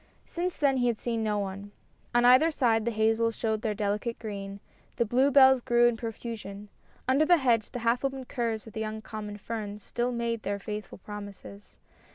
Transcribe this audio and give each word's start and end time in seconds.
Since 0.25 0.57
then 0.57 0.77
he 0.77 0.87
had 0.87 0.97
seen 0.97 1.21
no 1.21 1.37
one. 1.37 1.73
On 2.15 2.25
either 2.25 2.49
side 2.49 2.85
the 2.85 2.89
hazels 2.89 3.35
showed 3.37 3.61
their 3.61 3.75
delicate 3.75 4.17
green; 4.17 4.59
the 4.95 5.05
bluebells 5.05 5.61
grew 5.61 5.85
in 5.87 5.95
profusion; 5.95 6.69
under 7.07 7.23
the 7.23 7.37
hedge 7.37 7.69
the 7.69 7.77
half 7.85 8.03
opened 8.03 8.27
curves 8.27 8.65
of 8.65 8.73
the 8.73 8.79
young 8.79 9.03
common 9.03 9.37
ferns 9.37 9.83
still 9.83 10.11
made 10.11 10.41
their 10.41 10.57
faithful 10.57 10.97
promises. 10.97 11.77